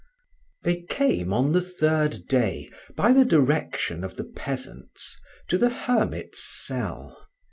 THEY 0.63 0.81
came 0.89 1.31
on 1.31 1.51
the 1.51 1.61
third 1.61 2.25
day, 2.27 2.67
by 2.95 3.13
the 3.13 3.23
direction 3.23 4.03
of 4.03 4.15
the 4.15 4.23
peasants, 4.23 5.15
to 5.47 5.59
the 5.59 5.69
hermit's 5.69 6.43
cell. 6.43 7.27